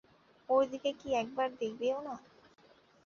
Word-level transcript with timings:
ওর 0.49 0.63
দিকে 0.71 0.91
কী 0.99 1.09
একবার 1.13 1.49
দেখবেও 1.61 1.97
না? 2.01 2.15